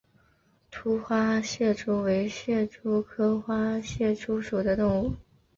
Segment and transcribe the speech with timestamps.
[0.71, 5.15] 凹花蟹蛛为蟹蛛科花蟹蛛属的动物。